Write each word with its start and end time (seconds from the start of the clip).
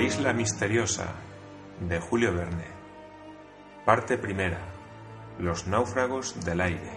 La 0.00 0.06
isla 0.06 0.32
misteriosa 0.32 1.12
de 1.78 2.00
Julio 2.00 2.32
Verne. 2.32 2.64
Parte 3.84 4.16
primera. 4.16 4.58
Los 5.38 5.66
náufragos 5.66 6.42
del 6.42 6.62
aire. 6.62 6.90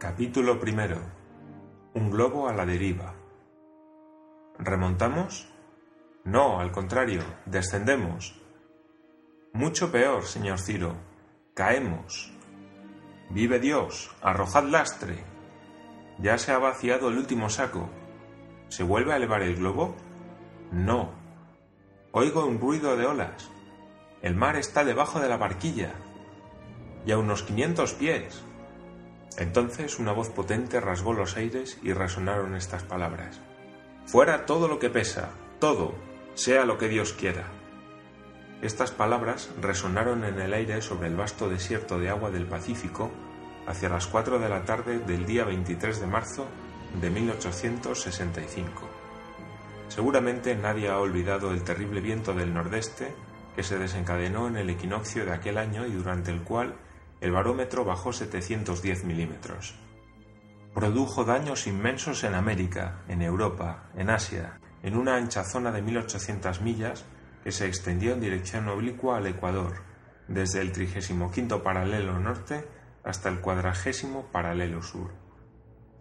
Capítulo 0.00 0.58
primero. 0.58 0.98
Un 1.94 2.10
globo 2.10 2.48
a 2.48 2.52
la 2.52 2.66
deriva. 2.66 3.14
¿Remontamos? 4.58 5.48
No, 6.24 6.58
al 6.58 6.72
contrario, 6.72 7.22
descendemos. 7.46 8.42
Mucho 9.52 9.92
peor, 9.92 10.24
señor 10.24 10.58
Ciro. 10.58 10.96
Caemos. 11.54 12.32
Vive 13.30 13.60
Dios, 13.60 14.10
arrojad 14.20 14.64
lastre. 14.64 15.29
Ya 16.22 16.36
se 16.36 16.52
ha 16.52 16.58
vaciado 16.58 17.08
el 17.08 17.16
último 17.16 17.48
saco. 17.48 17.88
¿Se 18.68 18.82
vuelve 18.82 19.12
a 19.12 19.16
elevar 19.16 19.42
el 19.42 19.56
globo? 19.56 19.96
No. 20.70 21.12
Oigo 22.12 22.44
un 22.44 22.60
ruido 22.60 22.96
de 22.96 23.06
olas. 23.06 23.50
El 24.20 24.34
mar 24.34 24.56
está 24.56 24.84
debajo 24.84 25.18
de 25.20 25.28
la 25.28 25.38
barquilla. 25.38 25.94
Y 27.06 27.12
a 27.12 27.18
unos 27.18 27.42
quinientos 27.42 27.94
pies. 27.94 28.42
Entonces 29.38 29.98
una 29.98 30.12
voz 30.12 30.28
potente 30.28 30.78
rasgó 30.80 31.14
los 31.14 31.36
aires 31.38 31.78
y 31.82 31.94
resonaron 31.94 32.54
estas 32.54 32.82
palabras. 32.82 33.40
Fuera 34.04 34.44
todo 34.44 34.68
lo 34.68 34.78
que 34.78 34.90
pesa, 34.90 35.30
todo, 35.58 35.94
sea 36.34 36.66
lo 36.66 36.76
que 36.76 36.88
Dios 36.88 37.14
quiera. 37.14 37.44
Estas 38.60 38.90
palabras 38.90 39.50
resonaron 39.58 40.24
en 40.24 40.38
el 40.38 40.52
aire 40.52 40.82
sobre 40.82 41.08
el 41.08 41.16
vasto 41.16 41.48
desierto 41.48 41.98
de 41.98 42.10
agua 42.10 42.30
del 42.30 42.46
Pacífico 42.46 43.10
hacia 43.70 43.88
las 43.88 44.08
4 44.08 44.40
de 44.40 44.48
la 44.48 44.64
tarde 44.64 44.98
del 44.98 45.24
día 45.24 45.44
23 45.44 46.00
de 46.00 46.06
marzo 46.08 46.46
de 47.00 47.08
1865. 47.08 48.88
Seguramente 49.86 50.56
nadie 50.56 50.88
ha 50.88 50.98
olvidado 50.98 51.52
el 51.52 51.62
terrible 51.62 52.00
viento 52.00 52.34
del 52.34 52.52
nordeste 52.52 53.14
que 53.54 53.62
se 53.62 53.78
desencadenó 53.78 54.48
en 54.48 54.56
el 54.56 54.70
equinoccio 54.70 55.24
de 55.24 55.32
aquel 55.32 55.56
año 55.56 55.86
y 55.86 55.92
durante 55.92 56.32
el 56.32 56.42
cual 56.42 56.74
el 57.20 57.30
barómetro 57.30 57.84
bajó 57.84 58.12
710 58.12 59.04
milímetros. 59.04 59.76
Produjo 60.74 61.24
daños 61.24 61.68
inmensos 61.68 62.24
en 62.24 62.34
América, 62.34 63.02
en 63.06 63.22
Europa, 63.22 63.90
en 63.96 64.10
Asia, 64.10 64.58
en 64.82 64.96
una 64.96 65.14
ancha 65.14 65.44
zona 65.44 65.70
de 65.70 65.82
1800 65.82 66.60
millas 66.60 67.04
que 67.44 67.52
se 67.52 67.66
extendió 67.66 68.14
en 68.14 68.20
dirección 68.20 68.68
oblicua 68.68 69.18
al 69.18 69.28
Ecuador, 69.28 69.82
desde 70.26 70.60
el 70.60 70.72
35 70.72 71.62
paralelo 71.62 72.18
norte 72.18 72.79
hasta 73.04 73.28
el 73.28 73.40
cuadragésimo 73.40 74.26
paralelo 74.32 74.82
sur. 74.82 75.10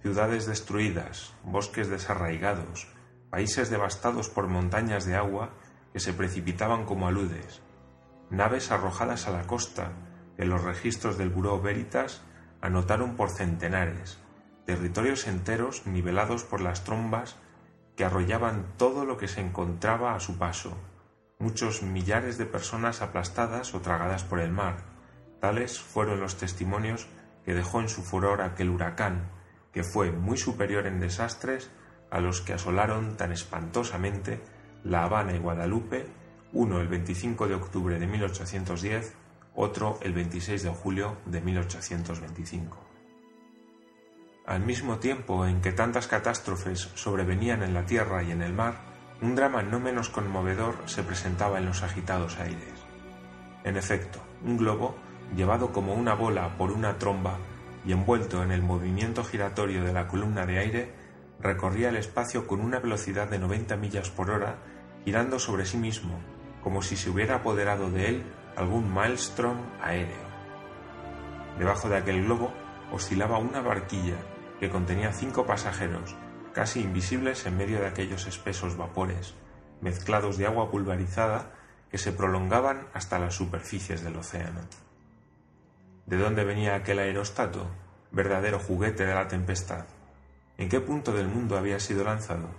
Ciudades 0.02 0.45
destruidas, 0.45 1.33
bosques 1.44 1.89
desarraigados, 1.89 2.88
países 3.30 3.69
devastados 3.69 4.30
por 4.30 4.47
montañas 4.47 5.06
de 5.06 5.16
agua 5.16 5.52
que 5.94 6.00
se 6.00 6.14
precipitaban 6.14 6.86
como 6.86 7.08
aludes, 7.08 7.61
naves 8.30 8.72
arrojadas 8.72 9.28
a 9.28 9.31
la 9.31 9.47
costa 9.47 9.91
que 10.38 10.45
los 10.45 10.64
registros 10.64 11.17
del 11.17 11.30
Buró 11.30 11.61
Veritas 11.61 12.22
anotaron 12.61 13.16
por 13.16 13.30
centenares, 13.30 14.17
territorios 14.66 15.28
enteros 15.28 15.86
nivelados 15.86 16.44
por 16.44 16.61
las 16.61 16.84
trombas 16.84 17.36
que 17.95 18.06
arrollaban 18.06 18.66
todo 18.78 19.03
lo 19.03 19.17
que 19.17 19.28
se 19.28 19.41
encontraba 19.41 20.16
a 20.16 20.19
su 20.19 20.38
paso, 20.38 20.78
muchos 21.39 21.81
millares 21.84 22.38
de 22.38 22.45
personas 22.45 23.02
aplastadas 23.02 23.73
o 23.73 23.81
tragadas 23.81 24.23
por 24.23 24.39
el 24.39 24.52
mar. 24.52 24.78
Tales 25.39 25.79
fueron 25.79 26.19
los 26.19 26.37
testimonios 26.37 27.07
que 27.45 27.53
dejó 27.53 27.79
en 27.79 27.89
su 27.89 28.01
furor 28.03 28.41
aquel 28.41 28.69
huracán, 28.69 29.31
que 29.72 29.83
fue 29.83 30.11
muy 30.11 30.38
superior 30.38 30.88
en 30.88 31.00
desastres 31.00 31.72
a 32.11 32.19
los 32.19 32.41
que 32.41 32.53
asolaron 32.53 33.17
tan 33.17 33.31
espantosamente 33.31 34.41
La 34.83 35.03
Habana 35.03 35.33
y 35.33 35.39
Guadalupe, 35.39 36.07
uno 36.51 36.81
el 36.81 36.88
25 36.88 37.47
de 37.47 37.55
octubre 37.55 37.99
de 37.99 38.07
1810, 38.07 39.16
otro 39.55 39.99
el 40.01 40.13
26 40.13 40.63
de 40.63 40.69
julio 40.69 41.17
de 41.25 41.41
1825. 41.41 42.78
Al 44.45 44.61
mismo 44.61 44.97
tiempo 44.97 45.45
en 45.45 45.61
que 45.61 45.72
tantas 45.72 46.07
catástrofes 46.07 46.89
sobrevenían 46.95 47.61
en 47.61 47.73
la 47.73 47.85
tierra 47.85 48.23
y 48.23 48.31
en 48.31 48.41
el 48.41 48.53
mar, 48.53 48.81
un 49.22 49.35
drama 49.35 49.61
no 49.61 49.79
menos 49.79 50.09
conmovedor 50.09 50.75
se 50.85 51.03
presentaba 51.03 51.59
en 51.59 51.66
los 51.66 51.83
agitados 51.83 52.39
aires. 52.39 52.73
En 53.63 53.78
efecto, 53.78 54.19
un 54.44 54.57
globo, 54.57 54.95
llevado 55.35 55.72
como 55.72 55.94
una 55.94 56.13
bola 56.13 56.57
por 56.57 56.72
una 56.72 56.97
tromba 56.97 57.38
y 57.85 57.91
envuelto 57.91 58.44
en 58.44 58.51
el 58.51 58.62
movimiento 58.62 59.23
giratorio 59.23 59.84
de 59.84 59.94
la 59.94 60.07
columna 60.07 60.45
de 60.45 60.59
aire, 60.59 60.94
recorría 61.40 61.90
el 61.90 61.95
espacio 61.95 62.47
con 62.47 62.59
una 62.59 62.79
velocidad 62.79 63.29
de 63.29 63.40
90 63.40 63.78
millas 63.78 64.09
por 64.09 64.29
hora, 64.29 64.57
girando 65.06 65.40
sobre 65.40 65.66
sí 65.66 65.78
mismo, 65.78 66.19
como 66.62 66.81
si 66.81 66.97
se 66.97 67.09
hubiera 67.09 67.35
apoderado 67.35 67.90
de 67.90 68.09
él 68.09 68.23
algún 68.56 68.91
maelstrom 68.94 69.57
aéreo. 69.81 70.29
Debajo 71.57 71.90
de 71.90 71.97
aquel 71.97 72.25
globo 72.25 72.53
oscilaba 72.91 73.38
una 73.38 73.61
barquilla 73.61 74.17
que 74.59 74.69
contenía 74.69 75.13
cinco 75.13 75.46
pasajeros, 75.46 76.16
casi 76.53 76.81
invisibles 76.81 77.46
en 77.46 77.57
medio 77.57 77.79
de 77.79 77.88
aquellos 77.88 78.28
espesos 78.28 78.75
vapores, 78.75 79.35
mezclados 79.81 80.38
de 80.38 80.47
agua 80.47 80.69
pulverizada 80.69 81.53
que 81.90 81.97
se 81.97 82.11
prolongaban 82.11 82.88
hasta 82.94 83.19
las 83.19 83.35
superficies 83.35 84.03
del 84.03 84.17
océano. 84.17 84.59
¿De 86.09 86.18
dónde 86.18 86.44
venía 86.44 86.74
aquel 86.74 86.97
aerostato, 86.97 87.68
verdadero 88.09 88.58
juguete 88.58 89.06
de 89.06 89.14
la 89.14 89.28
tempestad? 89.28 89.86
¿En 90.58 90.68
qué 90.68 90.81
punto 90.81 91.14
del 91.14 91.28
mundo 91.28 91.56
había 91.56 91.80
sido 91.80 92.03
lanzado? 92.03 92.50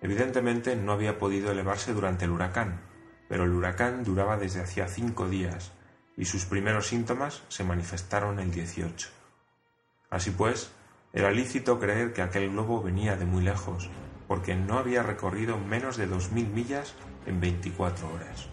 Evidentemente 0.00 0.74
no 0.74 0.92
había 0.92 1.18
podido 1.18 1.50
elevarse 1.50 1.92
durante 1.92 2.24
el 2.24 2.30
huracán, 2.30 2.80
pero 3.28 3.44
el 3.44 3.52
huracán 3.52 4.02
duraba 4.02 4.38
desde 4.38 4.62
hacía 4.62 4.88
cinco 4.88 5.28
días 5.28 5.72
y 6.16 6.24
sus 6.24 6.46
primeros 6.46 6.86
síntomas 6.86 7.42
se 7.48 7.64
manifestaron 7.64 8.38
el 8.38 8.50
18. 8.50 9.10
Así 10.08 10.30
pues, 10.30 10.72
era 11.12 11.30
lícito 11.32 11.78
creer 11.78 12.14
que 12.14 12.22
aquel 12.22 12.48
globo 12.48 12.82
venía 12.82 13.14
de 13.16 13.26
muy 13.26 13.44
lejos, 13.44 13.90
porque 14.26 14.56
no 14.56 14.78
había 14.78 15.02
recorrido 15.02 15.58
menos 15.58 15.98
de 15.98 16.06
dos 16.06 16.32
mil 16.32 16.48
millas 16.48 16.94
en 17.26 17.40
veinticuatro 17.40 18.10
horas. 18.10 18.48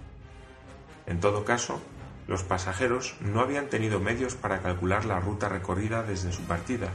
En 1.06 1.22
todo 1.22 1.46
caso, 1.46 1.82
los 2.31 2.44
pasajeros 2.44 3.18
no 3.19 3.42
habían 3.42 3.68
tenido 3.68 4.00
medios 4.00 4.36
para 4.36 4.62
calcular 4.62 5.03
la 5.03 5.19
ruta 5.19 5.50
recorrida 5.50 6.02
desde 6.02 6.31
su 6.31 6.44
partida, 6.44 6.88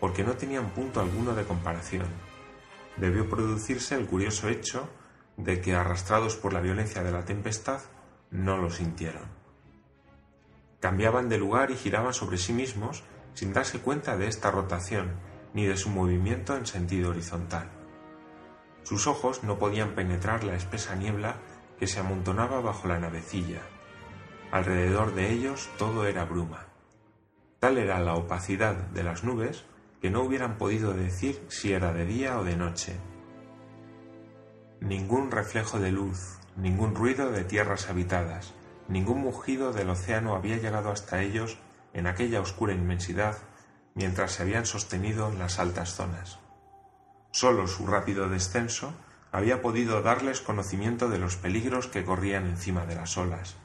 porque 0.00 0.24
no 0.24 0.38
tenían 0.38 0.70
punto 0.70 1.00
alguno 1.00 1.34
de 1.34 1.44
comparación. 1.44 2.06
Debió 2.96 3.28
producirse 3.28 3.94
el 3.94 4.06
curioso 4.06 4.48
hecho 4.48 4.88
de 5.36 5.60
que, 5.60 5.74
arrastrados 5.74 6.36
por 6.36 6.54
la 6.54 6.62
violencia 6.62 7.02
de 7.02 7.12
la 7.12 7.26
tempestad, 7.26 7.82
no 8.30 8.56
lo 8.56 8.70
sintieron. 8.70 9.24
Cambiaban 10.80 11.28
de 11.28 11.36
lugar 11.36 11.70
y 11.70 11.76
giraban 11.76 12.14
sobre 12.14 12.38
sí 12.38 12.54
mismos 12.54 13.04
sin 13.34 13.52
darse 13.52 13.80
cuenta 13.80 14.16
de 14.16 14.28
esta 14.28 14.50
rotación 14.50 15.10
ni 15.52 15.66
de 15.66 15.76
su 15.76 15.90
movimiento 15.90 16.56
en 16.56 16.64
sentido 16.64 17.10
horizontal. 17.10 17.68
Sus 18.84 19.06
ojos 19.06 19.44
no 19.44 19.58
podían 19.58 19.94
penetrar 19.94 20.42
la 20.42 20.54
espesa 20.54 20.94
niebla 20.94 21.36
que 21.78 21.86
se 21.86 22.00
amontonaba 22.00 22.62
bajo 22.62 22.88
la 22.88 22.98
navecilla. 22.98 23.60
Alrededor 24.52 25.14
de 25.14 25.30
ellos 25.30 25.68
todo 25.78 26.06
era 26.06 26.24
bruma. 26.24 26.66
Tal 27.60 27.78
era 27.78 28.00
la 28.00 28.14
opacidad 28.14 28.74
de 28.74 29.04
las 29.04 29.22
nubes 29.22 29.64
que 30.00 30.10
no 30.10 30.22
hubieran 30.22 30.58
podido 30.58 30.92
decir 30.92 31.40
si 31.48 31.72
era 31.72 31.92
de 31.92 32.04
día 32.04 32.38
o 32.38 32.44
de 32.44 32.56
noche. 32.56 32.96
Ningún 34.80 35.30
reflejo 35.30 35.78
de 35.78 35.92
luz, 35.92 36.38
ningún 36.56 36.94
ruido 36.94 37.30
de 37.30 37.44
tierras 37.44 37.88
habitadas, 37.90 38.54
ningún 38.88 39.20
mugido 39.20 39.72
del 39.72 39.90
océano 39.90 40.34
había 40.34 40.56
llegado 40.56 40.90
hasta 40.90 41.22
ellos 41.22 41.58
en 41.92 42.06
aquella 42.06 42.40
oscura 42.40 42.72
inmensidad 42.72 43.36
mientras 43.94 44.32
se 44.32 44.42
habían 44.42 44.66
sostenido 44.66 45.28
en 45.28 45.38
las 45.38 45.58
altas 45.58 45.94
zonas. 45.94 46.38
Sólo 47.30 47.66
su 47.66 47.86
rápido 47.86 48.28
descenso 48.28 48.94
había 49.30 49.62
podido 49.62 50.02
darles 50.02 50.40
conocimiento 50.40 51.08
de 51.08 51.18
los 51.18 51.36
peligros 51.36 51.86
que 51.86 52.04
corrían 52.04 52.46
encima 52.46 52.86
de 52.86 52.96
las 52.96 53.16
olas. 53.16 53.56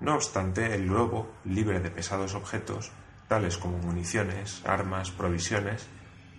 No 0.00 0.14
obstante, 0.14 0.74
el 0.74 0.88
globo, 0.88 1.28
libre 1.44 1.80
de 1.80 1.90
pesados 1.90 2.34
objetos, 2.34 2.92
tales 3.26 3.58
como 3.58 3.78
municiones, 3.78 4.62
armas, 4.64 5.10
provisiones, 5.10 5.88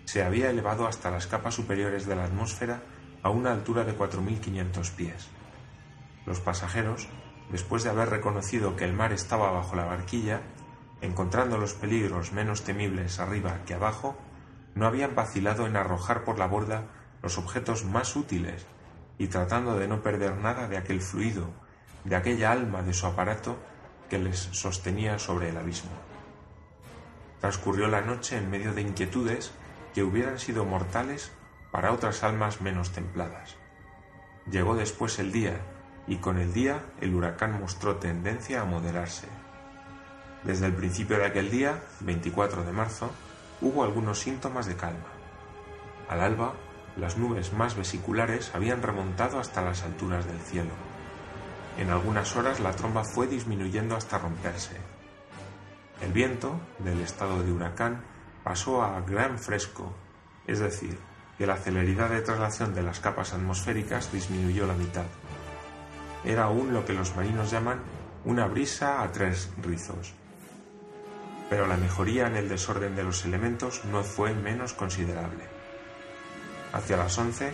se 0.06 0.24
había 0.24 0.50
elevado 0.50 0.88
hasta 0.88 1.12
las 1.12 1.28
capas 1.28 1.56
superiores 1.56 2.06
de 2.08 2.16
la 2.16 2.24
atmósfera 2.24 2.82
a 3.22 3.30
una 3.30 3.52
altura 3.52 3.84
de 3.84 3.98
4.500 3.98 4.92
pies. 4.96 5.28
Los 6.26 6.40
pasajeros, 6.40 7.08
después 7.52 7.84
de 7.84 7.90
haber 7.90 8.10
reconocido 8.10 8.76
que 8.76 8.86
el 8.86 8.94
mar 8.94 9.12
estaba 9.12 9.52
bajo 9.52 9.76
la 9.76 9.86
barquilla, 9.86 10.42
encontrando 11.02 11.58
los 11.58 11.74
peligros 11.74 12.32
menos 12.32 12.64
temibles 12.64 13.20
arriba 13.20 13.60
que 13.66 13.74
abajo, 13.74 14.18
no 14.74 14.88
habían 14.88 15.16
vacilado 15.16 15.68
en 15.68 15.76
arrojar 15.76 16.24
por 16.24 16.40
la 16.40 16.48
borda 16.48 16.86
los 17.22 17.38
objetos 17.38 17.86
más 17.86 18.16
útiles 18.16 18.66
y 19.18 19.28
tratando 19.28 19.78
de 19.78 19.88
no 19.88 20.02
perder 20.02 20.38
nada 20.38 20.68
de 20.68 20.78
aquel 20.78 21.02
fluido, 21.02 21.52
de 22.04 22.16
aquella 22.16 22.52
alma 22.52 22.82
de 22.82 22.94
su 22.94 23.06
aparato 23.06 23.58
que 24.10 24.20
les 24.20 24.40
sostenía 24.40 25.20
sobre 25.20 25.50
el 25.50 25.58
abismo. 25.58 25.92
Transcurrió 27.40 27.88
la 27.88 28.02
noche 28.02 28.38
en 28.38 28.50
medio 28.50 28.74
de 28.74 28.82
inquietudes 28.82 29.52
que 29.94 30.04
hubieran 30.04 30.40
sido 30.40 30.66
mortales 30.66 31.32
para 31.72 31.94
otras 31.94 32.24
almas 32.24 32.62
menos 32.62 32.92
templadas. 32.92 33.56
Llegó 34.50 34.76
después 34.76 35.20
el 35.20 35.32
día, 35.32 35.60
y 36.08 36.18
con 36.18 36.40
el 36.40 36.54
día 36.54 36.84
el 37.02 37.14
huracán 37.14 37.60
mostró 37.60 37.98
tendencia 37.98 38.62
a 38.62 38.66
moderarse. 38.66 39.28
Desde 40.44 40.66
el 40.66 40.74
principio 40.74 41.18
de 41.18 41.26
aquel 41.26 41.52
día, 41.52 41.84
24 42.00 42.64
de 42.64 42.72
marzo, 42.72 43.12
hubo 43.62 43.84
algunos 43.84 44.20
síntomas 44.20 44.66
de 44.66 44.76
calma. 44.76 45.06
Al 46.08 46.22
alba, 46.22 46.54
las 46.98 47.18
nubes 47.18 47.54
más 47.54 47.76
vesiculares 47.76 48.52
habían 48.56 48.82
remontado 48.82 49.40
hasta 49.40 49.62
las 49.62 49.84
alturas 49.84 50.26
del 50.26 50.40
cielo. 50.40 50.72
En 51.80 51.90
algunas 51.90 52.36
horas 52.36 52.60
la 52.60 52.74
tromba 52.74 53.06
fue 53.06 53.26
disminuyendo 53.26 53.96
hasta 53.96 54.18
romperse. 54.18 54.76
El 56.02 56.12
viento, 56.12 56.60
del 56.80 57.00
estado 57.00 57.42
de 57.42 57.54
huracán, 57.54 58.04
pasó 58.44 58.84
a 58.84 59.00
gran 59.00 59.40
fresco, 59.40 59.96
es 60.46 60.60
decir, 60.60 61.00
que 61.38 61.48
la 61.48 61.56
celeridad 61.56 62.10
de 62.10 62.20
traslación 62.20 62.76
de 62.76 62.84
las 62.84 63.00
capas 63.00 63.34
atmosféricas 63.34 64.12
disminuyó 64.12 64.68
la 64.68 64.74
mitad. 64.74 65.06
Era 66.26 66.44
aún 66.44 66.74
lo 66.74 66.84
que 66.84 66.92
los 66.92 67.16
marinos 67.16 67.50
llaman 67.50 67.80
una 68.26 68.46
brisa 68.48 69.02
a 69.02 69.10
tres 69.14 69.50
rizos. 69.64 70.14
Pero 71.50 71.66
la 71.66 71.78
mejoría 71.78 72.28
en 72.28 72.36
el 72.36 72.50
desorden 72.50 72.94
de 72.94 73.06
los 73.06 73.24
elementos 73.24 73.86
no 73.86 74.04
fue 74.04 74.34
menos 74.34 74.74
considerable. 74.74 75.46
Hacia 76.74 76.98
las 76.98 77.18
once, 77.18 77.54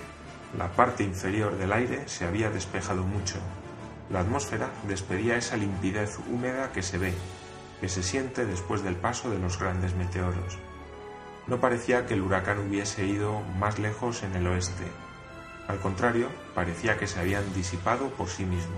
la 0.58 0.72
parte 0.72 1.04
inferior 1.04 1.56
del 1.60 1.72
aire 1.72 2.08
se 2.08 2.26
había 2.26 2.50
despejado 2.50 3.04
mucho. 3.04 3.38
La 4.10 4.20
atmósfera 4.20 4.70
despedía 4.88 5.36
esa 5.36 5.58
limpidez 5.58 6.20
húmeda 6.30 6.72
que 6.72 6.84
se 6.84 6.98
ve, 6.98 7.14
que 7.82 7.90
se 7.90 8.04
siente 8.04 8.46
después 8.46 8.84
del 8.84 8.96
paso 8.96 9.32
de 9.32 9.40
los 9.40 9.60
grandes 9.60 9.96
meteoros. 9.96 10.60
No 11.48 11.60
parecía 11.60 12.06
que 12.06 12.14
el 12.14 12.22
huracán 12.22 12.60
hubiese 12.60 13.06
ido 13.06 13.42
más 13.60 13.80
lejos 13.80 14.24
en 14.24 14.36
el 14.36 14.48
oeste. 14.48 14.86
Al 15.68 15.80
contrario, 15.80 16.30
parecía 16.54 16.98
que 16.98 17.08
se 17.08 17.20
habían 17.20 17.52
disipado 17.54 18.10
por 18.10 18.28
sí 18.28 18.46
mismo. 18.46 18.78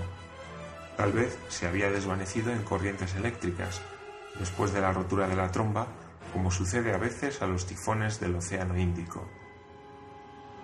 Tal 0.96 1.12
vez 1.12 1.38
se 1.50 1.68
había 1.68 1.92
desvanecido 1.92 2.52
en 2.52 2.64
corrientes 2.64 3.14
eléctricas, 3.16 3.82
después 4.40 4.72
de 4.72 4.82
la 4.82 4.94
rotura 4.94 5.28
de 5.28 5.36
la 5.36 5.52
tromba, 5.52 5.88
como 6.32 6.52
sucede 6.52 6.94
a 6.94 6.98
veces 6.98 7.42
a 7.42 7.48
los 7.48 7.66
tifones 7.66 8.20
del 8.20 8.36
Océano 8.36 8.78
Índico. 8.78 9.28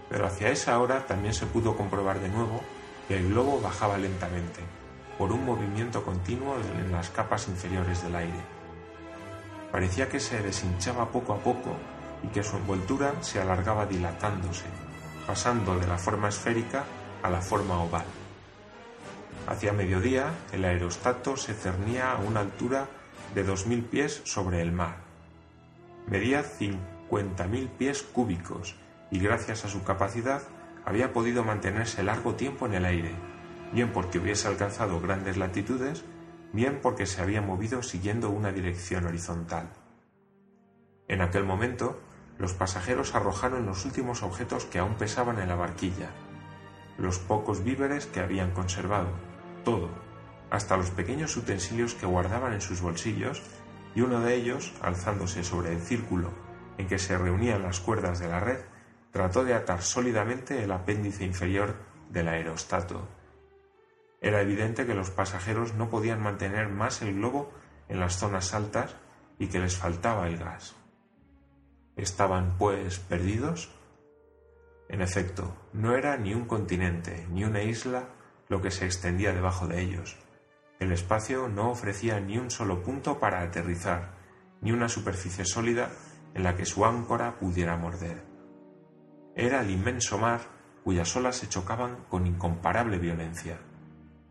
Pero 0.09 0.25
hacia 0.25 0.49
esa 0.49 0.79
hora 0.79 1.05
también 1.05 1.33
se 1.33 1.45
pudo 1.45 1.75
comprobar 1.75 2.19
de 2.19 2.29
nuevo 2.29 2.63
que 3.07 3.17
el 3.17 3.29
globo 3.29 3.61
bajaba 3.61 3.97
lentamente, 3.97 4.61
por 5.17 5.31
un 5.31 5.45
movimiento 5.45 6.03
continuo 6.03 6.55
en 6.55 6.91
las 6.91 7.09
capas 7.09 7.47
inferiores 7.47 8.03
del 8.03 8.15
aire. 8.15 8.39
Parecía 9.71 10.09
que 10.09 10.19
se 10.19 10.41
deshinchaba 10.41 11.11
poco 11.11 11.33
a 11.33 11.39
poco 11.39 11.75
y 12.23 12.27
que 12.27 12.43
su 12.43 12.57
envoltura 12.57 13.13
se 13.21 13.41
alargaba 13.41 13.85
dilatándose, 13.85 14.65
pasando 15.27 15.77
de 15.77 15.87
la 15.87 15.97
forma 15.97 16.29
esférica 16.29 16.83
a 17.21 17.29
la 17.29 17.41
forma 17.41 17.81
oval. 17.81 18.05
Hacia 19.47 19.73
mediodía, 19.73 20.31
el 20.51 20.63
aerostato 20.63 21.35
se 21.35 21.53
cernía 21.53 22.11
a 22.11 22.17
una 22.17 22.39
altura 22.39 22.87
de 23.35 23.45
2.000 23.45 23.89
pies 23.89 24.21
sobre 24.23 24.61
el 24.61 24.71
mar. 24.71 24.97
Medía 26.07 26.43
50.000 26.43 27.69
pies 27.69 28.03
cúbicos 28.03 28.75
y 29.11 29.19
gracias 29.19 29.65
a 29.65 29.69
su 29.69 29.83
capacidad 29.83 30.41
había 30.85 31.13
podido 31.13 31.43
mantenerse 31.43 32.03
largo 32.03 32.35
tiempo 32.35 32.65
en 32.65 32.73
el 32.73 32.85
aire, 32.85 33.15
bien 33.71 33.91
porque 33.91 34.19
hubiese 34.19 34.47
alcanzado 34.47 34.99
grandes 34.99 35.37
latitudes, 35.37 36.03
bien 36.51 36.79
porque 36.81 37.05
se 37.05 37.21
había 37.21 37.41
movido 37.41 37.81
siguiendo 37.81 38.29
una 38.29 38.51
dirección 38.51 39.05
horizontal. 39.05 39.69
En 41.07 41.21
aquel 41.21 41.43
momento, 41.43 41.99
los 42.37 42.53
pasajeros 42.53 43.15
arrojaron 43.15 43.65
los 43.65 43.85
últimos 43.85 44.23
objetos 44.23 44.65
que 44.65 44.79
aún 44.79 44.95
pesaban 44.95 45.39
en 45.39 45.47
la 45.47 45.55
barquilla, 45.55 46.11
los 46.97 47.19
pocos 47.19 47.63
víveres 47.63 48.05
que 48.05 48.19
habían 48.19 48.51
conservado, 48.51 49.09
todo, 49.63 49.89
hasta 50.49 50.77
los 50.77 50.91
pequeños 50.91 51.35
utensilios 51.35 51.95
que 51.95 52.05
guardaban 52.05 52.53
en 52.53 52.61
sus 52.61 52.81
bolsillos, 52.81 53.41
y 53.95 54.01
uno 54.01 54.19
de 54.19 54.35
ellos, 54.35 54.73
alzándose 54.81 55.43
sobre 55.43 55.73
el 55.73 55.79
círculo 55.79 56.29
en 56.77 56.87
que 56.87 56.99
se 56.99 57.17
reunían 57.17 57.61
las 57.61 57.79
cuerdas 57.79 58.19
de 58.19 58.27
la 58.27 58.39
red, 58.39 58.59
trató 59.13 59.45
de 59.45 59.53
atar 59.53 59.83
sólidamente 59.83 60.63
el 60.63 60.71
apéndice 60.71 61.23
inferior 61.23 61.75
del 62.09 62.27
aerostato. 62.27 63.07
Era 64.19 64.41
evidente 64.41 64.87
que 64.87 64.95
los 64.95 65.11
pasajeros 65.11 65.75
no 65.75 65.89
podían 65.89 66.19
mantener 66.19 66.67
más 66.67 67.03
el 67.03 67.13
globo 67.13 67.51
en 67.89 67.99
las 67.99 68.17
zonas 68.17 68.55
altas 68.55 68.95
y 69.37 69.47
que 69.47 69.59
les 69.59 69.77
faltaba 69.77 70.27
el 70.27 70.37
gas. 70.37 70.75
¿Estaban, 71.95 72.57
pues, 72.57 72.97
perdidos? 72.97 73.71
En 74.89 75.01
efecto, 75.01 75.55
no 75.73 75.95
era 75.95 76.17
ni 76.17 76.33
un 76.33 76.45
continente 76.45 77.27
ni 77.29 77.43
una 77.43 77.61
isla 77.61 78.09
lo 78.49 78.61
que 78.61 78.71
se 78.71 78.85
extendía 78.85 79.31
debajo 79.31 79.67
de 79.67 79.81
ellos. 79.81 80.17
El 80.79 80.91
espacio 80.91 81.49
no 81.49 81.69
ofrecía 81.69 82.19
ni 82.19 82.39
un 82.39 82.49
solo 82.49 82.81
punto 82.81 83.19
para 83.19 83.41
aterrizar, 83.41 84.15
ni 84.61 84.71
una 84.71 84.89
superficie 84.89 85.45
sólida 85.45 85.91
en 86.33 86.43
la 86.43 86.55
que 86.55 86.65
su 86.65 86.83
áncora 86.83 87.37
pudiera 87.37 87.77
morder. 87.77 88.32
Era 89.35 89.61
el 89.61 89.71
inmenso 89.71 90.17
mar 90.17 90.41
cuyas 90.83 91.15
olas 91.15 91.37
se 91.37 91.49
chocaban 91.49 92.05
con 92.09 92.27
incomparable 92.27 92.99
violencia. 92.99 93.57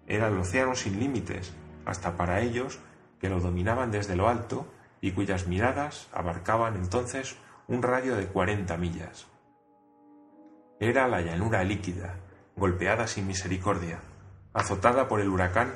Era 0.07 0.29
el 0.29 0.39
océano 0.39 0.75
sin 0.75 1.01
límites, 1.01 1.53
hasta 1.85 2.17
para 2.17 2.41
ellos 2.41 2.79
que 3.19 3.29
lo 3.29 3.41
dominaban 3.41 3.91
desde 3.91 4.17
lo 4.17 4.29
alto 4.29 4.67
y 5.01 5.13
cuyas 5.13 5.47
miradas 5.47 6.09
abarcaban 6.13 6.77
entonces 6.77 7.37
un 7.67 7.83
radio 7.83 8.17
de 8.17 8.27
cuarenta 8.27 8.77
millas. 8.77 9.27
Era 10.79 11.09
la 11.09 11.21
llanura 11.21 11.65
líquida, 11.65 12.17
golpeada 12.57 13.07
sin 13.07 13.27
misericordia, 13.27 14.01
azotada 14.53 15.09
por 15.09 15.21
el 15.21 15.29
huracán 15.29 15.73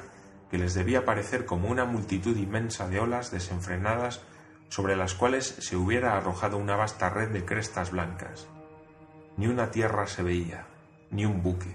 que 0.51 0.59
les 0.59 0.75
debía 0.75 1.05
parecer 1.05 1.47
como 1.47 1.69
una 1.69 1.85
multitud 1.85 2.37
inmensa 2.37 2.89
de 2.89 3.01
olas 3.01 3.31
desenfrenadas 3.31 4.21
sobre 4.69 4.97
las 4.97 5.15
cuales 5.15 5.47
se 5.47 5.77
hubiera 5.77 6.17
arrojado 6.17 6.59
una 6.59 6.77
vasta 6.77 7.09
red 7.11 7.31
de 7.31 7.45
crestas 7.45 7.91
blancas. 7.91 8.49
Ni 9.37 9.47
una 9.47 9.71
tierra 9.71 10.07
se 10.07 10.23
veía, 10.23 10.67
ni 11.11 11.25
un 11.25 11.43
buque. 11.43 11.75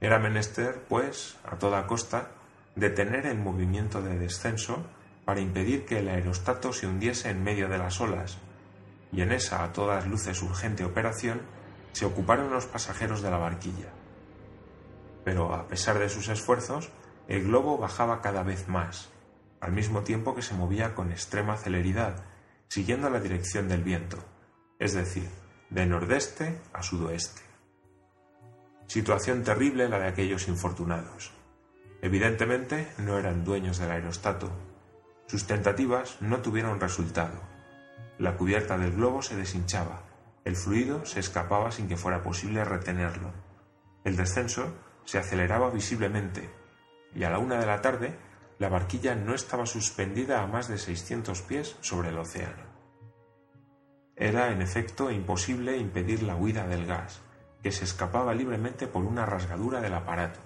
Era 0.00 0.18
menester, 0.18 0.84
pues, 0.88 1.36
a 1.44 1.56
toda 1.56 1.86
costa, 1.86 2.30
detener 2.76 3.26
el 3.26 3.38
movimiento 3.38 4.02
de 4.02 4.18
descenso 4.18 4.84
para 5.24 5.40
impedir 5.40 5.86
que 5.86 5.98
el 5.98 6.08
aerostato 6.08 6.72
se 6.72 6.86
hundiese 6.86 7.30
en 7.30 7.42
medio 7.42 7.68
de 7.68 7.78
las 7.78 8.00
olas 8.00 8.38
y 9.12 9.22
en 9.22 9.32
esa 9.32 9.62
a 9.62 9.72
todas 9.72 10.06
luces 10.06 10.42
urgente 10.42 10.84
operación 10.84 11.40
se 11.92 12.04
ocuparon 12.04 12.50
los 12.50 12.66
pasajeros 12.66 13.22
de 13.22 13.30
la 13.30 13.38
barquilla. 13.38 13.92
Pero 15.24 15.54
a 15.54 15.68
pesar 15.68 15.98
de 15.98 16.08
sus 16.08 16.28
esfuerzos, 16.28 16.90
el 17.28 17.44
globo 17.44 17.78
bajaba 17.78 18.20
cada 18.20 18.42
vez 18.42 18.68
más, 18.68 19.10
al 19.60 19.72
mismo 19.72 20.02
tiempo 20.02 20.34
que 20.34 20.42
se 20.42 20.54
movía 20.54 20.94
con 20.94 21.12
extrema 21.12 21.56
celeridad, 21.56 22.24
siguiendo 22.68 23.08
la 23.08 23.20
dirección 23.20 23.68
del 23.68 23.84
viento, 23.84 24.18
es 24.78 24.92
decir, 24.92 25.30
de 25.74 25.84
nordeste 25.84 26.58
a 26.72 26.82
sudoeste. 26.82 27.42
Situación 28.86 29.42
terrible 29.42 29.90
la 29.90 29.98
de 29.98 30.08
aquellos 30.08 30.48
infortunados. 30.48 31.32
Evidentemente 32.00 32.88
no 32.96 33.18
eran 33.18 33.44
dueños 33.44 33.78
del 33.78 33.90
aerostato. 33.90 34.50
Sus 35.26 35.46
tentativas 35.46 36.16
no 36.22 36.38
tuvieron 36.38 36.80
resultado 36.80 37.54
la 38.18 38.36
cubierta 38.36 38.78
del 38.78 38.92
globo 38.92 39.22
se 39.22 39.34
deshinchaba, 39.34 40.02
el 40.44 40.54
fluido 40.54 41.04
se 41.04 41.18
escapaba 41.18 41.72
sin 41.72 41.88
que 41.88 41.96
fuera 41.96 42.22
posible 42.22 42.64
retenerlo. 42.64 43.32
El 44.04 44.16
descenso 44.16 44.72
se 45.04 45.18
aceleraba 45.18 45.70
visiblemente, 45.70 46.48
y 47.14 47.24
a 47.24 47.30
la 47.30 47.38
una 47.38 47.58
de 47.58 47.66
la 47.66 47.80
tarde 47.80 48.16
la 48.60 48.68
barquilla 48.68 49.16
no 49.16 49.34
estaba 49.34 49.66
suspendida 49.66 50.42
a 50.42 50.46
más 50.46 50.68
de 50.68 50.78
600 50.78 51.42
pies 51.42 51.76
sobre 51.80 52.10
el 52.10 52.18
océano. 52.18 52.73
Era, 54.16 54.52
en 54.52 54.62
efecto, 54.62 55.10
imposible 55.10 55.76
impedir 55.76 56.22
la 56.22 56.36
huida 56.36 56.66
del 56.66 56.86
gas, 56.86 57.20
que 57.62 57.72
se 57.72 57.84
escapaba 57.84 58.34
libremente 58.34 58.86
por 58.86 59.04
una 59.04 59.26
rasgadura 59.26 59.80
del 59.80 59.94
aparato. 59.94 60.40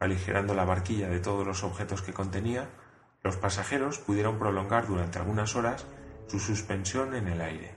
Aligerando 0.00 0.54
la 0.54 0.64
barquilla 0.64 1.08
de 1.08 1.20
todos 1.20 1.46
los 1.46 1.62
objetos 1.62 2.02
que 2.02 2.12
contenía, 2.12 2.68
los 3.22 3.36
pasajeros 3.36 3.98
pudieron 3.98 4.38
prolongar 4.38 4.86
durante 4.86 5.18
algunas 5.18 5.56
horas 5.56 5.86
su 6.26 6.38
suspensión 6.38 7.14
en 7.14 7.28
el 7.28 7.40
aire. 7.40 7.74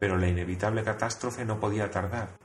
Pero 0.00 0.16
la 0.16 0.28
inevitable 0.28 0.82
catástrofe 0.82 1.44
no 1.44 1.60
podía 1.60 1.90
tardar, 1.90 2.38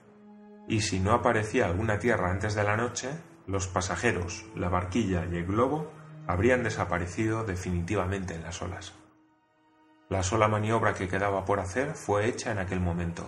y 0.68 0.82
si 0.82 1.00
no 1.00 1.12
aparecía 1.14 1.66
alguna 1.66 2.00
tierra 2.00 2.32
antes 2.32 2.56
de 2.56 2.64
la 2.64 2.78
noche, 2.78 3.10
los 3.48 3.68
pasajeros, 3.68 4.46
la 4.56 4.70
barquilla 4.70 5.26
y 5.26 5.36
el 5.38 5.46
globo 5.46 5.92
habrían 6.28 6.64
desaparecido 6.64 7.44
definitivamente 7.44 8.36
en 8.36 8.44
las 8.44 8.62
olas. 8.62 8.94
La 10.14 10.22
sola 10.22 10.48
maniobra 10.48 10.94
que 10.94 11.08
quedaba 11.08 11.44
por 11.44 11.60
hacer 11.60 11.96
fue 11.96 12.28
hecha 12.28 12.52
en 12.52 12.60
aquel 12.60 12.80
momento. 12.80 13.28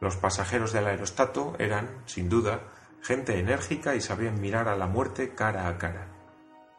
Los 0.00 0.16
pasajeros 0.16 0.72
del 0.72 0.88
aerostato 0.88 1.54
eran, 1.60 2.02
sin 2.06 2.28
duda, 2.28 2.58
gente 3.02 3.38
enérgica 3.38 3.94
y 3.94 4.00
sabían 4.00 4.40
mirar 4.40 4.66
a 4.66 4.76
la 4.76 4.88
muerte 4.88 5.36
cara 5.36 5.68
a 5.68 5.78
cara. 5.78 6.08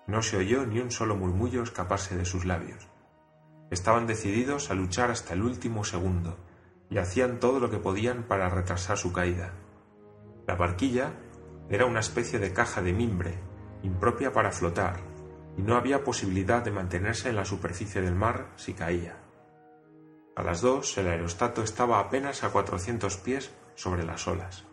No 0.07 0.21
se 0.21 0.35
oyó 0.35 0.65
ni 0.65 0.81
un 0.81 0.91
solo 0.91 1.15
murmullo 1.15 1.63
escaparse 1.63 2.17
de 2.17 2.25
sus 2.25 2.43
labios. 2.43 2.85
Estaban 3.71 4.07
decididos 4.07 4.71
a 4.71 4.73
luchar 4.73 5.09
hasta 5.09 5.35
el 5.35 5.43
último 5.43 5.85
segundo 5.85 6.35
y 6.89 6.97
hacían 6.97 7.39
todo 7.39 7.61
lo 7.61 7.71
que 7.71 7.77
podían 7.77 8.23
para 8.23 8.49
retrasar 8.49 8.97
su 8.97 9.13
caída. 9.13 9.53
La 10.47 10.55
barquilla 10.55 11.13
era 11.69 11.85
una 11.85 12.01
especie 12.01 12.39
de 12.39 12.51
caja 12.51 12.81
de 12.81 12.91
mimbre, 12.91 13.39
impropia 13.83 14.33
para 14.33 14.51
flotar, 14.51 14.99
y 15.57 15.61
no 15.61 15.75
había 15.75 16.03
posibilidad 16.03 16.63
de 16.63 16.71
mantenerse 16.71 17.29
en 17.29 17.35
la 17.35 17.45
superficie 17.45 18.01
del 18.01 18.15
mar 18.15 18.51
si 18.55 18.73
caía. 18.73 19.17
A 20.35 20.43
las 20.43 20.61
dos 20.61 20.95
el 20.99 21.07
aerostato 21.07 21.63
estaba 21.63 21.99
apenas 21.99 22.43
a 22.43 22.51
cuatrocientos 22.51 23.17
pies 23.17 23.51
sobre 23.73 24.03
las 24.03 24.27
olas. 24.27 24.63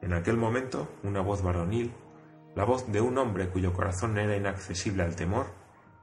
En 0.00 0.12
aquel 0.12 0.36
momento 0.36 0.88
una 1.02 1.20
voz 1.20 1.42
varonil, 1.42 1.92
la 2.54 2.64
voz 2.64 2.90
de 2.90 3.00
un 3.00 3.18
hombre 3.18 3.48
cuyo 3.48 3.72
corazón 3.72 4.16
era 4.18 4.36
inaccesible 4.36 5.02
al 5.02 5.16
temor, 5.16 5.46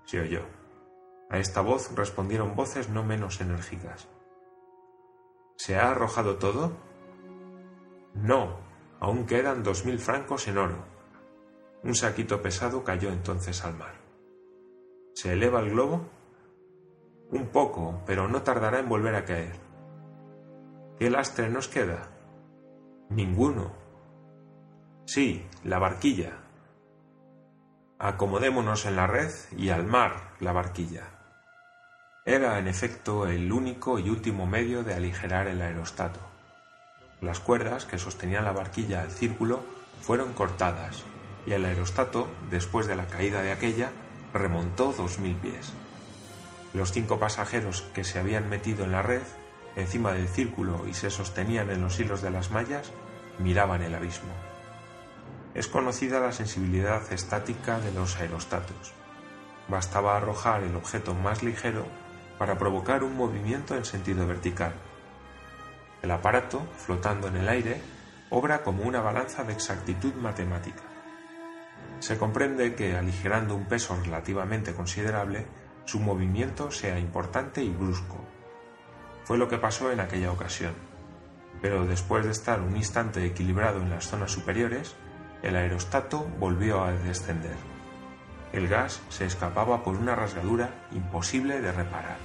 se 0.04 0.20
oyó. 0.20 0.42
A 1.30 1.38
esta 1.38 1.62
voz 1.62 1.96
respondieron 1.96 2.56
voces 2.56 2.90
no 2.90 3.04
menos 3.04 3.40
enérgicas. 3.40 4.08
¿Se 5.56 5.78
ha 5.78 5.92
arrojado 5.92 6.36
todo? 6.36 6.74
No, 8.14 8.58
aún 9.00 9.25
quedan 9.25 9.64
dos 9.64 9.86
mil 9.86 10.00
francos 10.00 10.48
en 10.48 10.58
oro. 10.58 10.86
Un 11.86 11.94
saquito 11.94 12.42
pesado 12.42 12.84
cayó 12.84 13.10
entonces 13.10 13.63
al 13.63 13.75
mar. 13.75 13.94
¿Se 15.13 15.34
eleva 15.34 15.60
el 15.60 15.70
globo? 15.70 16.10
Un 17.30 17.50
poco, 17.50 18.01
pero 18.08 18.27
no 18.27 18.42
tardará 18.42 18.80
en 18.80 18.89
volver 18.89 19.13
a 19.13 19.24
caer. 19.24 19.54
¿Qué 20.98 21.12
lastre 21.12 21.48
nos 21.48 21.68
queda? 21.68 22.10
Ninguno. 23.10 23.72
Sí, 25.06 25.46
la 25.63 25.77
barquilla. 25.77 26.39
Acomodémonos 28.00 28.88
en 28.88 28.96
la 28.96 29.06
red 29.06 29.32
y 29.56 29.70
al 29.70 29.86
mar 29.86 30.34
la 30.39 30.54
barquilla. 30.54 31.04
Era, 32.25 32.58
en 32.58 32.68
efecto, 32.68 33.27
el 33.27 33.51
único 33.51 34.00
y 34.00 34.10
último 34.10 34.48
medio 34.48 34.84
de 34.84 34.96
aligerar 34.96 35.46
el 35.46 35.62
aerostato. 35.62 36.20
Las 37.22 37.39
cuerdas 37.39 37.86
que 37.86 38.00
sostenían 38.00 38.44
la 38.44 38.54
barquilla 38.54 39.04
al 39.04 39.12
círculo 39.12 39.63
fueron 40.01 40.34
cortadas 40.34 41.06
y 41.46 41.54
el 41.54 41.66
aerostato, 41.66 42.28
después 42.50 42.88
de 42.88 42.96
la 42.96 43.08
caída 43.08 43.42
de 43.42 43.52
aquella, 43.52 43.92
remontó 44.34 44.94
dos 44.94 45.20
mil 45.20 45.36
pies. 45.36 45.74
Los 46.74 46.92
cinco 46.92 47.20
pasajeros 47.20 47.84
que 47.94 48.04
se 48.04 48.20
habían 48.20 48.50
metido 48.50 48.84
en 48.84 48.92
la 48.92 49.02
red, 49.02 49.22
encima 49.75 50.12
del 50.12 50.28
círculo 50.28 50.88
y 50.88 50.94
se 50.94 51.10
sostenían 51.10 51.70
en 51.70 51.82
los 51.82 52.00
hilos 52.00 52.22
de 52.22 52.32
las 52.32 52.52
mallas, 52.52 52.92
miraban 53.40 53.82
el 53.82 53.96
abismo. 53.96 54.34
Es 55.54 55.68
conocida 55.68 56.20
la 56.20 56.34
sensibilidad 56.34 57.14
estática 57.14 57.80
de 57.80 57.94
los 57.94 58.18
aerostatos. 58.18 58.94
Bastaba 59.70 60.18
arrojar 60.18 60.64
el 60.64 60.75
objeto 60.75 61.14
más 61.14 61.44
ligero 61.44 61.86
para 62.38 62.58
provocar 62.58 63.04
un 63.04 63.16
movimiento 63.16 63.75
en 63.75 63.86
sentido 63.86 64.28
vertical. 64.28 64.74
El 66.02 66.12
aparato, 66.12 66.62
flotando 66.78 67.30
en 67.30 67.38
el 67.38 67.48
aire, 67.48 67.82
obra 68.30 68.64
como 68.64 68.84
una 68.84 69.02
balanza 69.02 69.44
de 69.44 69.54
exactitud 69.54 70.14
matemática. 70.16 70.84
Se 72.00 72.18
comprende 72.18 72.75
que, 72.75 72.96
aligerando 72.96 73.56
un 73.56 73.66
peso 73.66 73.98
relativamente 74.04 74.74
considerable, 74.74 75.46
su 75.86 76.00
movimiento 76.00 76.72
sea 76.72 77.00
importante 77.00 77.64
y 77.64 77.70
brusco. 77.70 78.18
Fue 79.24 79.38
lo 79.38 79.48
que 79.48 79.58
pasó 79.58 79.92
en 79.92 80.00
aquella 80.00 80.32
ocasión. 80.32 80.74
Pero 81.62 81.86
después 81.86 82.25
de 82.25 82.32
estar 82.32 82.62
un 82.62 82.75
instante 82.75 83.25
equilibrado 83.25 83.82
en 83.82 83.90
las 83.90 84.08
zonas 84.08 84.32
superiores, 84.32 84.96
el 85.42 85.56
aerostato 85.56 86.28
volvió 86.40 86.84
a 86.84 86.92
descender. 86.92 87.56
El 88.52 88.68
gas 88.68 89.02
se 89.10 89.25
escapaba 89.25 89.84
por 89.84 89.96
una 89.96 90.16
rasgadura 90.16 90.70
imposible 90.92 91.62
de 91.62 91.72
reparar. 91.72 92.18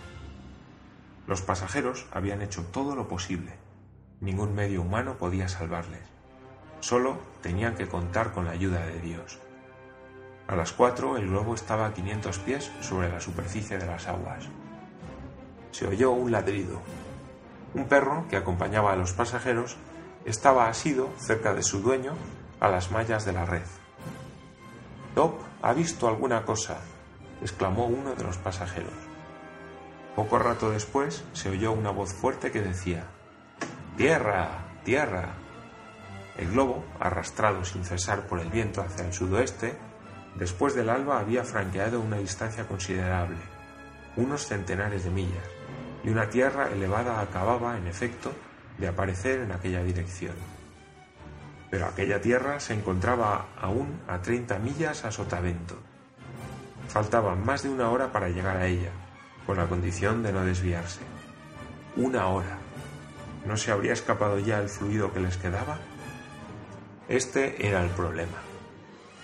Los 1.27 1.43
pasajeros 1.43 2.07
habían 2.13 2.43
hecho 2.43 2.65
todo 2.67 2.95
lo 2.97 3.09
posible. 3.09 3.53
Ningún 4.21 4.55
medio 4.55 4.83
humano 4.83 5.17
podía 5.17 5.49
salvarles. 5.49 6.03
Solo 6.81 7.19
tenían 7.43 7.75
que 7.75 7.89
contar 7.89 8.33
con 8.33 8.47
la 8.47 8.53
ayuda 8.53 8.85
de 8.87 9.01
Dios. 9.01 9.39
A 10.51 10.57
las 10.57 10.73
cuatro 10.73 11.17
el 11.17 11.29
globo 11.29 11.55
estaba 11.55 11.87
a 11.87 11.95
500 11.95 12.39
pies 12.41 12.73
sobre 12.81 13.09
la 13.09 13.21
superficie 13.21 13.79
de 13.79 13.87
las 13.87 14.09
aguas. 14.09 14.49
Se 15.71 15.87
oyó 15.87 16.11
un 16.11 16.33
ladrido. 16.33 16.81
Un 17.73 17.85
perro 17.85 18.27
que 18.29 18.37
acompañaba 18.37 18.93
a 18.93 18.97
los 18.97 19.13
pasajeros 19.13 19.77
estaba 20.25 20.69
asido 20.69 21.09
cerca 21.19 21.55
de 21.55 21.63
su 21.63 21.83
dueño 21.83 22.15
a 22.59 22.69
las 22.69 22.91
mallas 22.91 23.25
de 23.25 23.33
la 23.33 23.47
red. 23.47 23.63
Top 25.15 25.35
ha 25.63 25.73
visto 25.73 26.09
alguna 26.09 26.45
cosa, 26.45 26.79
exclamó 27.41 27.87
uno 27.87 28.17
de 28.17 28.25
los 28.25 28.37
pasajeros. 28.37 28.93
Poco 30.17 30.41
rato 30.41 30.73
después 30.73 31.23
se 31.33 31.51
oyó 31.51 31.71
una 31.71 31.93
voz 31.93 32.13
fuerte 32.13 32.51
que 32.51 32.61
decía 32.61 33.07
Tierra, 33.97 34.49
tierra. 34.83 35.29
El 36.37 36.51
globo, 36.51 36.83
arrastrado 36.99 37.65
sin 37.65 37.85
cesar 37.85 38.27
por 38.27 38.41
el 38.41 38.51
viento 38.51 38.81
hacia 38.81 39.07
el 39.07 39.13
sudoeste, 39.13 39.90
después 40.37 40.75
del 40.75 40.91
alba 40.91 41.19
había 41.19 41.45
franqueado 41.45 42.01
una 42.01 42.19
distancia 42.19 42.67
considerable, 42.67 43.39
unos 44.17 44.47
centenares 44.47 45.05
de 45.05 45.11
millas, 45.11 45.49
y 46.05 46.09
una 46.09 46.29
tierra 46.31 46.71
elevada 46.71 47.21
acababa, 47.21 47.77
en 47.77 47.87
efecto, 47.87 48.33
de 48.79 48.89
aparecer 48.89 49.41
en 49.41 49.53
aquella 49.53 49.83
dirección 49.83 50.35
pero 51.71 51.87
aquella 51.87 52.21
tierra 52.21 52.59
se 52.59 52.75
encontraba 52.75 53.47
aún 53.57 54.01
a 54.09 54.21
30 54.21 54.59
millas 54.59 55.05
a 55.05 55.13
sotavento. 55.13 55.77
Faltaba 56.89 57.37
más 57.37 57.63
de 57.63 57.69
una 57.69 57.91
hora 57.91 58.11
para 58.11 58.29
llegar 58.29 58.57
a 58.57 58.67
ella, 58.67 58.91
con 59.47 59.57
la 59.57 59.69
condición 59.69 60.25
de 60.25 60.33
no 60.33 60.45
desviarse. 60.45 61.01
Una 61.97 62.27
hora. 62.27 62.59
¿No 63.47 63.57
se 63.57 63.71
habría 63.71 63.93
escapado 63.93 64.41
ya 64.41 64.59
el 64.59 64.69
fluido 64.69 65.13
que 65.13 65.21
les 65.21 65.37
quedaba? 65.37 65.79
Este 67.09 67.67
era 67.67 67.83
el 67.83 67.91
problema. 67.91 68.50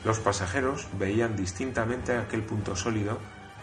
Los 0.05 0.19
pasajeros 0.21 0.87
veían 0.99 1.37
distintamente 1.37 2.17
aquel 2.17 2.43
punto 2.43 2.77
sólido 2.77 3.19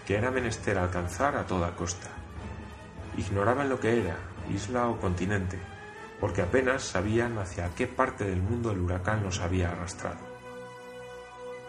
que 0.05 0.15
era 0.17 0.31
menester 0.31 0.77
alcanzar 0.77 1.35
a 1.37 1.47
toda 1.47 1.75
costa. 1.75 2.09
Ignoraban 3.17 3.69
lo 3.69 3.79
que 3.79 4.01
era, 4.01 4.17
isla 4.53 4.87
o 4.87 4.99
continente, 4.99 5.59
porque 6.19 6.41
apenas 6.41 6.83
sabían 6.83 7.37
hacia 7.37 7.69
qué 7.75 7.87
parte 7.87 8.25
del 8.25 8.41
mundo 8.41 8.71
el 8.71 8.79
huracán 8.79 9.23
los 9.23 9.39
había 9.39 9.71
arrastrado. 9.71 10.33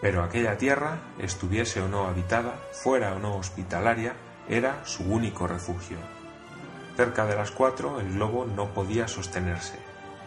Pero 0.00 0.22
aquella 0.22 0.58
tierra, 0.58 0.98
estuviese 1.18 1.80
o 1.80 1.88
no 1.88 2.06
habitada, 2.06 2.54
fuera 2.72 3.14
o 3.14 3.18
no 3.18 3.36
hospitalaria, 3.36 4.14
era 4.48 4.84
su 4.84 5.04
único 5.04 5.46
refugio. 5.46 5.96
Cerca 6.96 7.26
de 7.26 7.36
las 7.36 7.50
cuatro 7.50 8.00
el 8.00 8.12
globo 8.12 8.44
no 8.44 8.74
podía 8.74 9.08
sostenerse, 9.08 9.78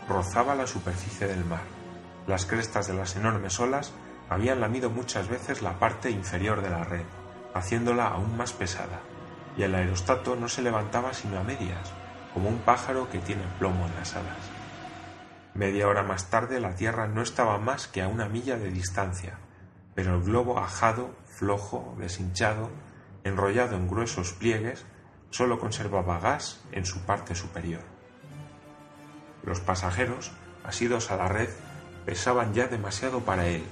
rozaba 0.08 0.56
la 0.56 0.68
superficie 0.68 1.28
del 1.28 1.46
mar. 1.46 1.62
Las 2.26 2.46
crestas 2.46 2.88
de 2.88 2.94
las 2.94 3.16
enormes 3.16 3.60
olas 3.60 3.94
habían 4.30 4.60
lamido 4.60 4.90
muchas 4.90 5.28
veces 5.28 5.62
la 5.62 5.80
parte 5.80 6.12
inferior 6.12 6.62
de 6.62 6.70
la 6.70 6.84
red, 6.84 7.06
haciéndola 7.54 8.08
aún 8.08 8.38
más 8.38 8.54
pesada, 8.54 9.00
y 9.58 9.64
el 9.64 9.74
aerostato 9.74 10.36
no 10.36 10.48
se 10.48 10.62
levantaba 10.62 11.14
sino 11.14 11.40
a 11.40 11.44
medias, 11.44 11.92
como 12.34 12.50
un 12.50 12.60
pájaro 12.60 13.10
que 13.10 13.20
tiene 13.20 13.44
plomo 13.58 13.88
en 13.88 13.96
las 13.96 14.16
alas. 14.16 14.38
Media 15.54 15.88
hora 15.88 16.04
más 16.04 16.30
tarde 16.30 16.60
la 16.60 16.76
Tierra 16.76 17.08
no 17.08 17.22
estaba 17.22 17.58
más 17.58 17.88
que 17.88 18.04
a 18.04 18.08
una 18.08 18.30
milla 18.30 18.58
de 18.58 18.70
distancia, 18.70 19.40
pero 19.96 20.16
el 20.16 20.22
globo 20.22 20.60
ajado, 20.60 21.16
flojo, 21.26 21.96
deshinchado, 21.98 22.70
enrollado 23.24 23.76
en 23.76 23.88
gruesos 23.88 24.34
pliegues, 24.34 24.86
solo 25.32 25.60
conservaba 25.60 26.20
gas 26.20 26.62
en 26.72 26.86
su 26.86 27.02
parte 27.02 27.34
superior. 27.34 27.82
Los 29.44 29.60
pasajeros, 29.60 30.32
asidos 30.64 31.10
a 31.10 31.18
la 31.18 31.28
red, 31.28 31.50
pesaban 32.06 32.54
ya 32.54 32.68
demasiado 32.68 33.22
para 33.22 33.48
él, 33.48 33.64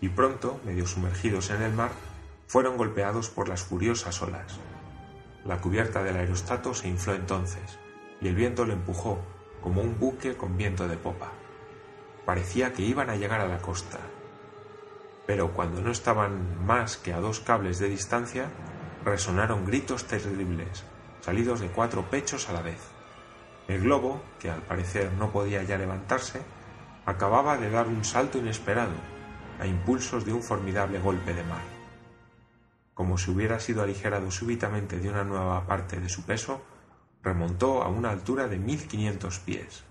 y 0.00 0.08
pronto, 0.08 0.60
medio 0.64 0.86
sumergidos 0.86 1.50
en 1.50 1.62
el 1.62 1.72
mar, 1.72 1.90
fueron 2.46 2.76
golpeados 2.76 3.28
por 3.28 3.48
las 3.48 3.62
furiosas 3.62 4.20
olas. 4.22 4.58
La 5.44 5.60
cubierta 5.60 6.02
del 6.02 6.16
aerostato 6.16 6.74
se 6.74 6.88
infló 6.88 7.14
entonces, 7.14 7.78
y 8.20 8.28
el 8.28 8.34
viento 8.34 8.64
lo 8.64 8.72
empujó 8.72 9.20
como 9.62 9.82
un 9.82 9.98
buque 9.98 10.36
con 10.36 10.56
viento 10.56 10.88
de 10.88 10.96
popa. 10.96 11.32
Parecía 12.24 12.72
que 12.72 12.82
iban 12.82 13.10
a 13.10 13.16
llegar 13.16 13.40
a 13.40 13.48
la 13.48 13.58
costa. 13.58 13.98
Pero 15.26 15.52
cuando 15.52 15.80
no 15.80 15.90
estaban 15.90 16.64
más 16.66 16.96
que 16.96 17.12
a 17.12 17.20
dos 17.20 17.40
cables 17.40 17.78
de 17.78 17.88
distancia, 17.88 18.50
resonaron 19.04 19.64
gritos 19.64 20.06
terribles, 20.06 20.84
salidos 21.20 21.60
de 21.60 21.68
cuatro 21.68 22.10
pechos 22.10 22.48
a 22.48 22.52
la 22.52 22.62
vez. 22.62 22.80
El 23.68 23.82
globo, 23.82 24.22
que 24.38 24.50
al 24.50 24.62
parecer 24.62 25.12
no 25.12 25.30
podía 25.30 25.62
ya 25.62 25.78
levantarse, 25.78 26.42
acababa 27.06 27.56
de 27.56 27.70
dar 27.70 27.86
un 27.86 28.04
salto 28.04 28.38
inesperado, 28.38 28.94
a 29.60 29.66
impulsos 29.66 30.24
de 30.24 30.32
un 30.32 30.42
formidable 30.42 30.98
golpe 30.98 31.34
de 31.34 31.44
mar. 31.44 31.62
Como 32.94 33.18
si 33.18 33.30
hubiera 33.30 33.60
sido 33.60 33.82
aligerado 33.82 34.30
súbitamente 34.30 34.98
de 34.98 35.08
una 35.08 35.24
nueva 35.24 35.66
parte 35.66 36.00
de 36.00 36.08
su 36.08 36.24
peso, 36.24 36.62
remontó 37.22 37.82
a 37.82 37.88
una 37.88 38.10
altura 38.10 38.48
de 38.48 38.58
mil 38.58 38.86
quinientos 38.88 39.38
pies, 39.38 39.84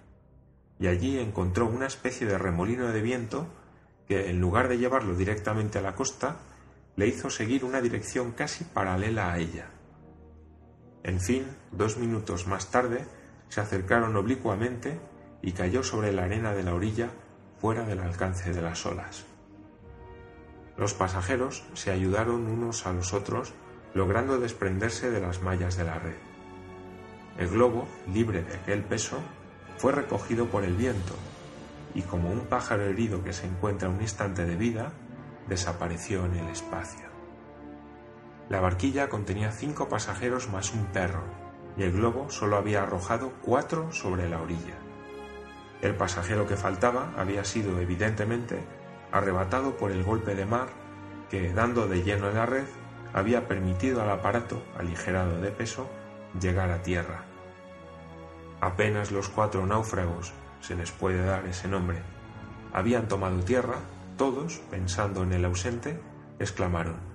y 0.79 0.87
allí 0.87 1.19
encontró 1.19 1.67
una 1.67 1.87
especie 1.87 2.25
de 2.25 2.37
remolino 2.37 2.87
de 2.87 3.01
viento 3.01 3.47
que, 4.07 4.29
en 4.29 4.39
lugar 4.39 4.67
de 4.67 4.77
llevarlo 4.77 5.15
directamente 5.15 5.77
a 5.77 5.81
la 5.81 5.95
costa, 5.95 6.37
le 6.95 7.07
hizo 7.07 7.29
seguir 7.29 7.63
una 7.63 7.81
dirección 7.81 8.31
casi 8.31 8.63
paralela 8.63 9.31
a 9.31 9.37
ella. 9.37 9.67
En 11.03 11.19
fin, 11.19 11.45
dos 11.71 11.97
minutos 11.97 12.47
más 12.47 12.71
tarde, 12.71 13.05
se 13.49 13.61
acercaron 13.61 14.15
oblicuamente 14.15 14.99
y 15.41 15.53
cayó 15.53 15.83
sobre 15.83 16.11
la 16.11 16.23
arena 16.23 16.53
de 16.53 16.63
la 16.63 16.73
orilla 16.73 17.09
fuera 17.59 17.85
del 17.85 17.99
alcance 17.99 18.51
de 18.53 18.61
las 18.61 18.85
olas. 18.85 19.25
Los 20.79 20.93
pasajeros 20.93 21.65
se 21.73 21.91
ayudaron 21.91 22.47
unos 22.47 22.85
a 22.87 22.93
los 22.93 23.13
otros, 23.13 23.53
logrando 23.93 24.39
desprenderse 24.39 25.11
de 25.11 25.19
las 25.19 25.41
mallas 25.41 25.75
de 25.75 25.83
la 25.83 25.99
red. 25.99 26.15
El 27.37 27.49
globo, 27.49 27.85
libre 28.07 28.43
de 28.43 28.55
aquel 28.55 28.83
peso, 28.83 29.17
fue 29.77 29.91
recogido 29.91 30.45
por 30.45 30.63
el 30.63 30.75
viento 30.75 31.13
y 31.93 32.01
como 32.03 32.31
un 32.31 32.41
pájaro 32.41 32.83
herido 32.83 33.23
que 33.23 33.33
se 33.33 33.45
encuentra 33.45 33.89
un 33.89 34.01
instante 34.01 34.45
de 34.45 34.55
vida, 34.55 34.93
desapareció 35.49 36.25
en 36.25 36.35
el 36.35 36.47
espacio. 36.47 37.09
La 38.47 38.61
barquilla 38.61 39.09
contenía 39.09 39.51
cinco 39.51 39.89
pasajeros 39.89 40.49
más 40.49 40.73
un 40.73 40.85
perro, 40.85 41.23
y 41.75 41.83
el 41.83 41.91
globo 41.91 42.29
solo 42.29 42.57
había 42.57 42.83
arrojado 42.83 43.33
cuatro 43.41 43.91
sobre 43.91 44.29
la 44.29 44.41
orilla. 44.41 44.75
El 45.81 45.95
pasajero 45.95 46.47
que 46.47 46.55
faltaba 46.55 47.13
había 47.17 47.43
sido 47.43 47.79
evidentemente 47.79 48.63
arrebatado 49.11 49.77
por 49.77 49.91
el 49.91 50.03
golpe 50.03 50.35
de 50.35 50.45
mar 50.45 50.67
que, 51.29 51.53
dando 51.53 51.87
de 51.87 52.03
lleno 52.03 52.29
en 52.29 52.35
la 52.35 52.45
red, 52.45 52.65
había 53.13 53.47
permitido 53.47 54.01
al 54.01 54.09
aparato, 54.09 54.61
aligerado 54.77 55.39
de 55.41 55.51
peso, 55.51 55.89
llegar 56.39 56.71
a 56.71 56.81
tierra. 56.81 57.23
Apenas 58.61 59.11
los 59.11 59.29
cuatro 59.29 59.65
náufragos, 59.65 60.33
se 60.61 60.75
les 60.75 60.91
puede 60.91 61.23
dar 61.23 61.45
ese 61.45 61.67
nombre, 61.67 61.99
habían 62.73 63.07
tomado 63.07 63.39
tierra, 63.39 63.77
todos, 64.17 64.59
pensando 64.69 65.23
en 65.23 65.33
el 65.33 65.45
ausente, 65.45 65.99
exclamaron 66.39 67.09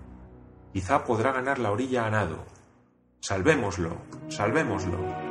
Quizá 0.75 1.05
podrá 1.05 1.31
ganar 1.31 1.61
la 1.61 1.71
orilla 1.71 2.05
a 2.05 2.11
nado. 2.11 2.45
Salvémoslo, 3.21 3.97
salvémoslo. 4.29 5.24